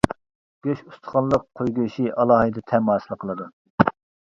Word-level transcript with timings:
گۆش، 0.67 0.79
ئۇستىخانلىق 0.87 1.43
قوي 1.61 1.75
گۆشى 1.81 2.07
ئالاھىدە 2.15 2.65
تەم 2.73 2.93
ھاسىل 2.95 3.23
قىلىدۇ. 3.23 3.51